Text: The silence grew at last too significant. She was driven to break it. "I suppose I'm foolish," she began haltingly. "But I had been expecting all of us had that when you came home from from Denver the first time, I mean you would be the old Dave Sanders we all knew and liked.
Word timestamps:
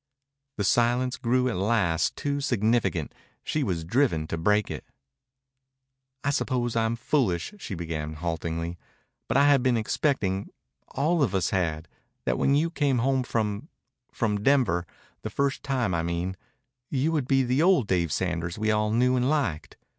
The 0.57 0.63
silence 0.63 1.15
grew 1.15 1.47
at 1.47 1.57
last 1.57 2.15
too 2.15 2.41
significant. 2.41 3.13
She 3.43 3.61
was 3.61 3.83
driven 3.83 4.25
to 4.29 4.35
break 4.35 4.71
it. 4.71 4.83
"I 6.23 6.31
suppose 6.31 6.75
I'm 6.75 6.95
foolish," 6.95 7.53
she 7.59 7.75
began 7.75 8.13
haltingly. 8.15 8.79
"But 9.27 9.37
I 9.37 9.45
had 9.47 9.61
been 9.61 9.77
expecting 9.77 10.49
all 10.87 11.21
of 11.21 11.35
us 11.35 11.51
had 11.51 11.87
that 12.25 12.39
when 12.39 12.55
you 12.55 12.71
came 12.71 12.97
home 12.97 13.21
from 13.21 13.67
from 14.11 14.41
Denver 14.41 14.87
the 15.21 15.29
first 15.29 15.61
time, 15.61 15.93
I 15.93 16.01
mean 16.01 16.35
you 16.89 17.11
would 17.11 17.27
be 17.27 17.43
the 17.43 17.61
old 17.61 17.85
Dave 17.85 18.11
Sanders 18.11 18.57
we 18.57 18.71
all 18.71 18.89
knew 18.89 19.15
and 19.15 19.29
liked. 19.29 19.77